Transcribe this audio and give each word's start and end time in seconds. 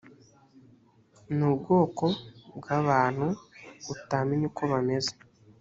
ni 1.35 1.43
ubwoko 1.51 2.05
bw’abantu 2.57 3.27
utamenya 3.93 4.45
uko 4.49 4.63
bameze 4.71 5.13